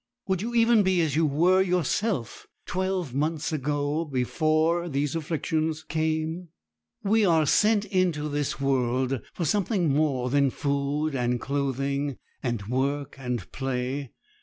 Would 0.27 0.41
you 0.41 0.55
even 0.55 0.81
be 0.81 0.99
as 1.01 1.15
you 1.15 1.27
were 1.27 1.61
yourself 1.61 2.47
twelve 2.65 3.13
months 3.13 3.53
ago, 3.53 4.03
before 4.03 4.89
these 4.89 5.15
afflictions 5.15 5.83
came? 5.83 6.47
We 7.03 7.23
are 7.23 7.45
sent 7.45 7.85
into 7.85 8.27
this 8.27 8.59
world 8.59 9.21
for 9.31 9.45
something 9.45 9.89
more 9.89 10.31
than 10.31 10.49
food 10.49 11.13
and 11.13 11.39
clothing, 11.39 12.17
and 12.41 12.65
work 12.65 13.13
and 13.19 13.51
play. 13.51 14.09